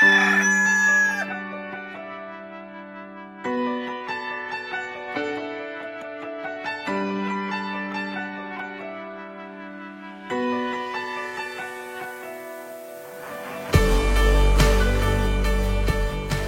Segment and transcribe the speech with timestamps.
[0.00, 0.06] ¿Qué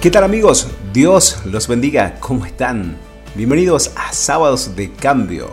[0.09, 0.67] tal amigos?
[0.93, 2.15] Dios los bendiga.
[2.21, 2.95] ¿Cómo están?
[3.35, 5.51] Bienvenidos a Sábados de Cambio.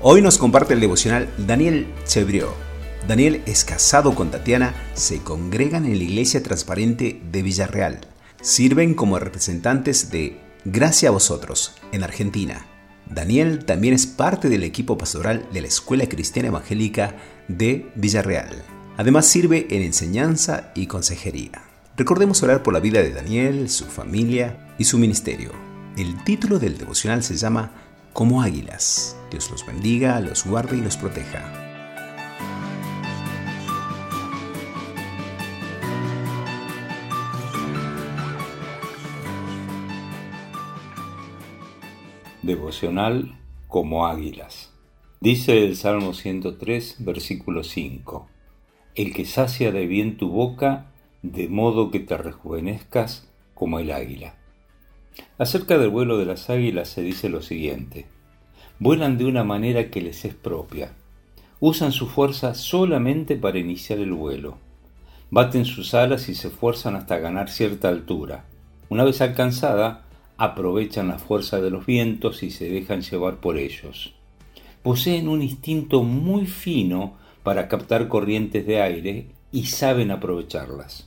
[0.00, 2.69] Hoy nos comparte el devocional Daniel Chebrió.
[3.08, 8.00] Daniel es casado con Tatiana, se congregan en la Iglesia Transparente de Villarreal.
[8.40, 12.66] Sirven como representantes de Gracia a vosotros en Argentina.
[13.06, 17.16] Daniel también es parte del equipo pastoral de la Escuela Cristiana Evangélica
[17.48, 18.62] de Villarreal.
[18.96, 21.62] Además sirve en enseñanza y consejería.
[21.96, 25.50] Recordemos orar por la vida de Daniel, su familia y su ministerio.
[25.96, 27.72] El título del devocional se llama
[28.12, 29.16] Como águilas.
[29.30, 31.59] Dios los bendiga, los guarde y los proteja.
[42.50, 44.72] Devocional como águilas.
[45.20, 48.28] Dice el Salmo 103, versículo 5.
[48.96, 50.86] El que sacia de bien tu boca
[51.22, 54.34] de modo que te rejuvenezcas como el águila.
[55.38, 58.06] Acerca del vuelo de las águilas se dice lo siguiente.
[58.80, 60.96] Vuelan de una manera que les es propia.
[61.60, 64.58] Usan su fuerza solamente para iniciar el vuelo.
[65.30, 68.46] Baten sus alas y se esfuerzan hasta ganar cierta altura.
[68.88, 70.09] Una vez alcanzada,
[70.40, 74.14] aprovechan la fuerza de los vientos y se dejan llevar por ellos.
[74.82, 81.06] Poseen un instinto muy fino para captar corrientes de aire y saben aprovecharlas.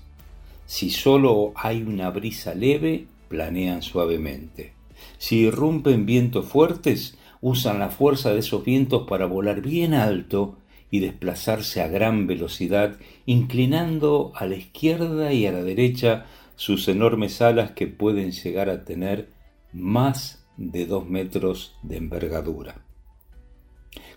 [0.67, 4.73] Si solo hay una brisa leve, planean suavemente.
[5.17, 10.57] Si irrumpen vientos fuertes, usan la fuerza de esos vientos para volar bien alto
[10.91, 17.41] y desplazarse a gran velocidad, inclinando a la izquierda y a la derecha sus enormes
[17.41, 19.29] alas que pueden llegar a tener
[19.71, 22.85] más de dos metros de envergadura.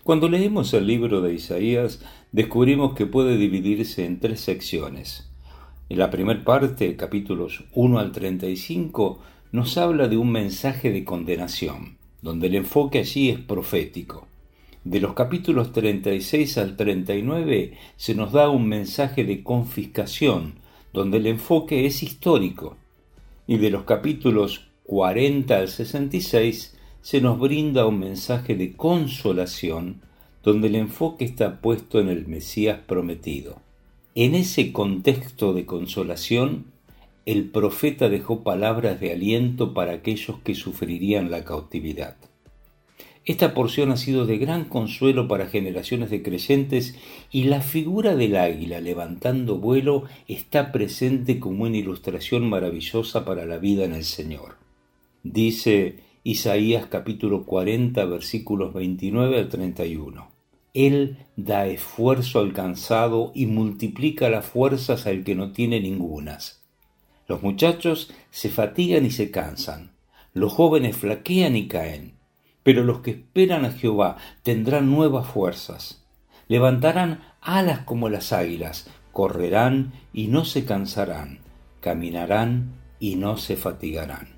[0.03, 2.01] Cuando leemos el libro de Isaías,
[2.31, 5.29] descubrimos que puede dividirse en tres secciones.
[5.89, 9.19] En la primera parte, capítulos 1 al 35,
[9.51, 14.27] nos habla de un mensaje de condenación, donde el enfoque allí es profético.
[14.83, 20.55] De los capítulos 36 al 39 se nos da un mensaje de confiscación,
[20.93, 22.77] donde el enfoque es histórico.
[23.47, 30.01] Y de los capítulos 40 al 66 se nos brinda un mensaje de consolación,
[30.43, 33.61] donde el enfoque está puesto en el Mesías prometido.
[34.15, 36.65] En ese contexto de consolación,
[37.25, 42.15] el profeta dejó palabras de aliento para aquellos que sufrirían la cautividad.
[43.27, 46.95] Esta porción ha sido de gran consuelo para generaciones de creyentes
[47.29, 53.57] y la figura del águila levantando vuelo está presente como una ilustración maravillosa para la
[53.57, 54.55] vida en el Señor.
[55.23, 60.29] Dice Isaías capítulo 40 versículos 29 al 31.
[60.73, 66.63] Él da esfuerzo al cansado y multiplica las fuerzas al que no tiene ningunas.
[67.27, 69.91] Los muchachos se fatigan y se cansan,
[70.33, 72.16] los jóvenes flaquean y caen,
[72.67, 76.03] pero los que esperan a Jehová tendrán nuevas fuerzas,
[76.49, 81.39] levantarán alas como las águilas, correrán y no se cansarán,
[81.79, 84.35] caminarán y no se fatigarán.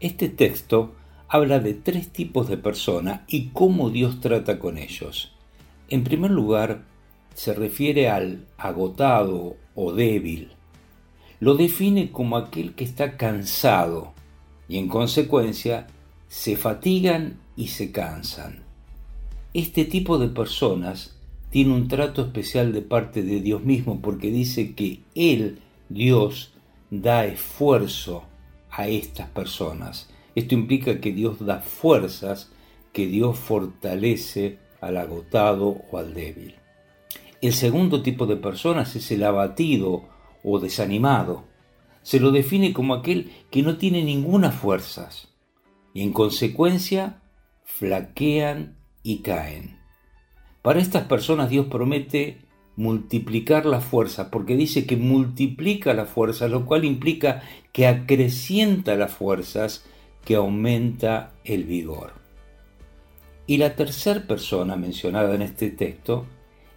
[0.00, 0.96] Este texto
[1.28, 5.32] habla de tres tipos de personas y cómo Dios trata con ellos.
[5.90, 6.86] En primer lugar,
[7.34, 10.54] se refiere al agotado o débil.
[11.38, 14.12] Lo define como aquel que está cansado
[14.68, 15.86] y en consecuencia
[16.28, 18.62] se fatigan y se cansan.
[19.54, 21.16] Este tipo de personas
[21.50, 26.52] tiene un trato especial de parte de Dios mismo porque dice que Él, Dios,
[26.90, 28.24] da esfuerzo
[28.70, 30.10] a estas personas.
[30.34, 32.50] Esto implica que Dios da fuerzas,
[32.92, 36.54] que Dios fortalece al agotado o al débil.
[37.40, 40.04] El segundo tipo de personas es el abatido
[40.44, 41.44] o desanimado.
[42.02, 45.28] Se lo define como aquel que no tiene ninguna fuerzas
[45.94, 47.22] y en consecuencia
[47.64, 49.78] flaquean y caen.
[50.62, 52.38] Para estas personas Dios promete
[52.76, 57.42] multiplicar las fuerzas, porque dice que multiplica las fuerzas, lo cual implica
[57.72, 59.84] que acrecienta las fuerzas,
[60.24, 62.12] que aumenta el vigor.
[63.48, 66.26] Y la tercera persona mencionada en este texto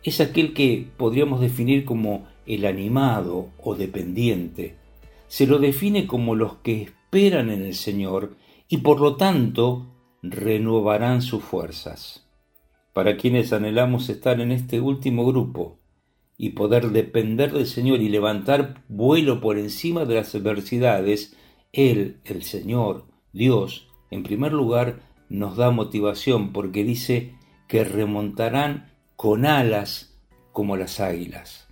[0.04, 4.76] es aquel que podríamos definir como el animado o dependiente.
[5.28, 8.36] Se lo define como los que esperan en el Señor
[8.72, 9.86] y por lo tanto
[10.24, 12.26] renovarán sus fuerzas.
[12.94, 15.78] Para quienes anhelamos estar en este último grupo
[16.38, 21.36] y poder depender del Señor y levantar vuelo por encima de las adversidades,
[21.74, 27.36] Él, el Señor, Dios, en primer lugar, nos da motivación porque dice
[27.68, 30.18] que remontarán con alas
[30.54, 31.68] como las águilas.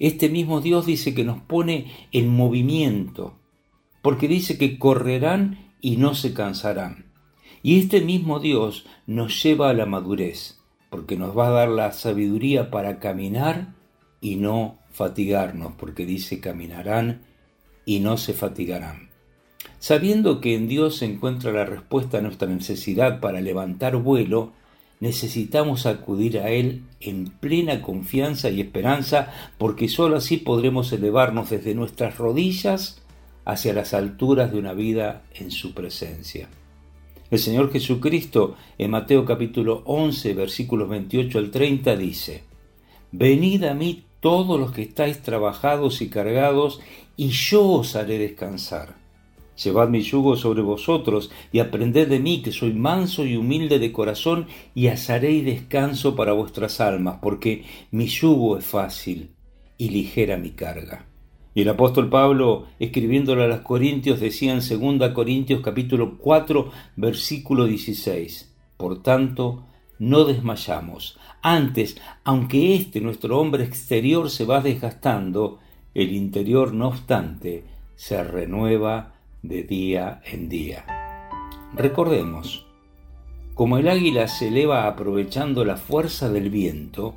[0.00, 3.38] Este mismo Dios dice que nos pone en movimiento,
[4.02, 7.12] porque dice que correrán y no se cansarán.
[7.62, 10.58] Y este mismo Dios nos lleva a la madurez,
[10.88, 13.74] porque nos va a dar la sabiduría para caminar
[14.22, 17.20] y no fatigarnos, porque dice caminarán
[17.84, 19.10] y no se fatigarán.
[19.78, 24.52] Sabiendo que en Dios se encuentra la respuesta a nuestra necesidad para levantar vuelo,
[25.00, 31.74] necesitamos acudir a Él en plena confianza y esperanza, porque sólo así podremos elevarnos desde
[31.74, 33.03] nuestras rodillas
[33.44, 36.48] hacia las alturas de una vida en su presencia.
[37.30, 42.44] El Señor Jesucristo en Mateo capítulo 11 versículos 28 al 30 dice,
[43.10, 46.80] Venid a mí todos los que estáis trabajados y cargados,
[47.16, 48.94] y yo os haré descansar.
[49.62, 53.92] Llevad mi yugo sobre vosotros y aprended de mí, que soy manso y humilde de
[53.92, 59.30] corazón, y hallaréis descanso para vuestras almas, porque mi yugo es fácil
[59.78, 61.06] y ligera mi carga.
[61.54, 67.66] Y el apóstol Pablo, escribiéndole a los Corintios, decía en 2 Corintios capítulo 4, versículo
[67.66, 69.62] 16, Por tanto,
[70.00, 71.16] no desmayamos.
[71.42, 75.60] Antes, aunque este nuestro hombre exterior se va desgastando,
[75.94, 77.62] el interior, no obstante,
[77.94, 80.84] se renueva de día en día.
[81.72, 82.66] Recordemos,
[83.54, 87.14] como el águila se eleva aprovechando la fuerza del viento,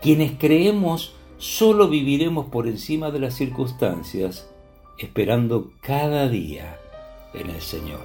[0.00, 1.14] quienes creemos
[1.44, 4.48] solo viviremos por encima de las circunstancias,
[4.96, 6.78] esperando cada día
[7.34, 8.00] en el Señor.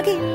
[0.00, 0.29] Águila